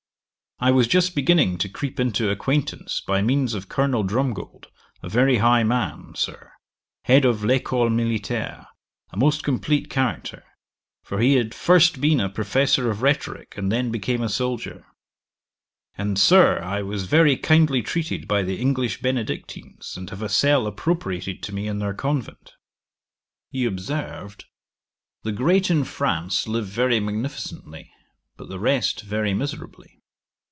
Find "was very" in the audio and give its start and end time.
16.83-17.37